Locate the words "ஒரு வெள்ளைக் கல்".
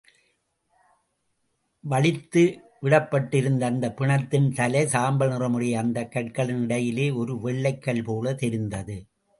7.11-8.03